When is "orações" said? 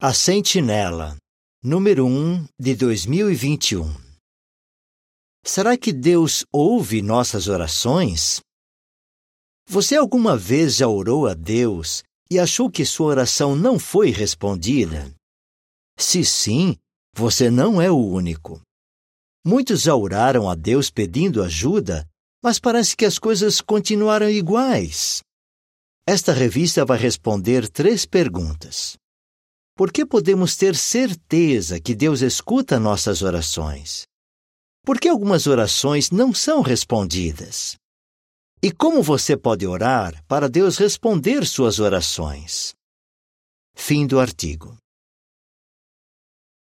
7.46-8.40, 33.22-34.06, 35.48-36.12, 41.80-42.72